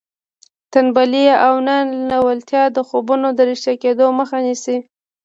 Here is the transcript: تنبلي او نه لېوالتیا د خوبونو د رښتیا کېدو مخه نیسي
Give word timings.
تنبلي 0.73 1.25
او 1.47 1.53
نه 1.67 1.75
لېوالتیا 2.09 2.63
د 2.71 2.77
خوبونو 2.87 3.27
د 3.33 3.39
رښتیا 3.49 3.73
کېدو 3.83 4.05
مخه 4.19 4.37
نیسي 4.45 4.77